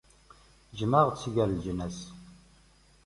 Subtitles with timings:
[0.79, 1.99] Jmeɛ-aɣ-d si gar leǧnas.